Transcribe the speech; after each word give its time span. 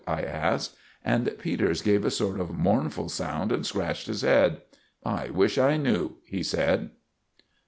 I 0.07 0.23
asked; 0.23 0.75
and 1.05 1.29
Peters 1.37 1.83
gave 1.83 2.03
a 2.05 2.09
sort 2.09 2.39
of 2.39 2.57
mournful 2.57 3.07
sound 3.09 3.51
and 3.51 3.63
scratched 3.63 4.07
his 4.07 4.23
head. 4.23 4.61
"I 5.05 5.29
wish 5.29 5.59
I 5.59 5.77
knew," 5.77 6.13
he 6.25 6.41
said. 6.41 6.89